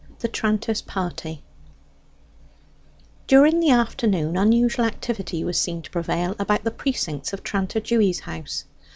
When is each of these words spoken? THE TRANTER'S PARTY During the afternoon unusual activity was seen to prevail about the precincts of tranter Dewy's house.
THE 0.17 0.27
TRANTER'S 0.27 0.81
PARTY 0.81 1.43
During 3.27 3.59
the 3.59 3.69
afternoon 3.69 4.35
unusual 4.35 4.83
activity 4.85 5.43
was 5.43 5.59
seen 5.59 5.83
to 5.83 5.91
prevail 5.91 6.35
about 6.39 6.63
the 6.63 6.71
precincts 6.71 7.33
of 7.33 7.43
tranter 7.43 7.79
Dewy's 7.79 8.21
house. 8.21 8.65